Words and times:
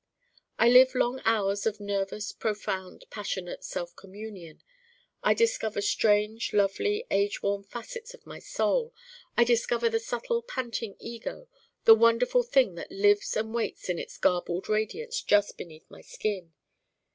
I 0.57 0.67
live 0.67 0.95
long 0.95 1.21
hours 1.25 1.67
of 1.67 1.79
nervous 1.79 2.31
profound 2.31 3.05
passionate 3.11 3.63
self 3.63 3.95
communion. 3.95 4.63
I 5.21 5.35
discover 5.35 5.79
strange 5.81 6.53
lovely 6.53 7.05
age 7.11 7.43
worn 7.43 7.61
facets 7.65 8.15
of 8.15 8.25
my 8.25 8.39
Soul. 8.39 8.95
I 9.37 9.43
discover 9.43 9.89
the 9.89 9.99
subtle 9.99 10.41
panting 10.41 10.95
Ego 10.99 11.47
the 11.85 11.93
wonderful 11.93 12.41
thing 12.41 12.73
that 12.73 12.91
lives 12.91 13.37
and 13.37 13.53
waits 13.53 13.89
in 13.89 13.99
its 13.99 14.17
garbled 14.17 14.67
radiance 14.67 15.21
just 15.21 15.55
beneath 15.55 15.85
my 15.87 16.01
skin. 16.01 16.51